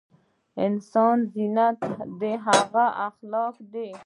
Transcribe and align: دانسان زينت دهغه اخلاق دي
دانسان 0.55 1.17
زينت 1.33 1.79
دهغه 2.21 2.85
اخلاق 3.07 3.55
دي 3.73 3.89